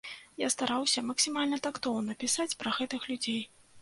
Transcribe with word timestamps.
Я 0.43 0.47
стараўся 0.53 1.03
максімальна 1.11 1.61
тактоўна 1.67 2.17
пісаць 2.25 2.51
пра 2.63 2.77
гэтых 2.79 3.01
людзей. 3.11 3.41